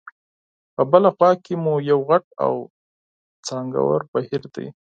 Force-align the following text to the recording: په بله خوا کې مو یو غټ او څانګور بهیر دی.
په 0.75 0.81
بله 0.91 1.09
خوا 1.15 1.31
کې 1.43 1.53
مو 1.63 1.73
یو 1.91 1.99
غټ 2.09 2.25
او 2.45 2.53
څانګور 3.47 3.99
بهیر 4.11 4.43
دی. 4.55 4.67